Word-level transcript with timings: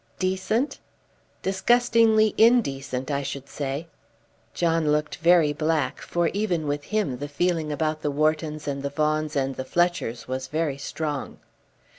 "Decent?" 0.17 0.79
"Disgustingly 1.43 2.33
indecent, 2.35 3.11
I 3.11 3.21
should 3.21 3.47
say." 3.47 3.85
John 4.55 4.91
looked 4.91 5.17
very 5.17 5.53
black, 5.53 6.01
for 6.01 6.29
even 6.29 6.65
with 6.65 6.85
him 6.85 7.19
the 7.19 7.27
feeling 7.27 7.71
about 7.71 8.01
the 8.01 8.09
Whartons 8.09 8.67
and 8.67 8.81
the 8.81 8.89
Vaughans 8.89 9.35
and 9.35 9.57
the 9.57 9.63
Fletchers 9.63 10.27
was 10.27 10.47
very 10.47 10.79
strong. 10.79 11.37